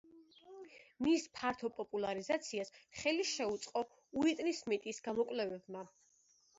მის 1.07 1.25
ფართო 1.35 1.71
პოპულარიზაციას 1.81 2.73
ხელი 3.03 3.29
შეუწყო 3.35 3.87
უიტნი 4.25 4.59
სმიტის 4.65 5.07
გამოკვლევებმა. 5.11 5.91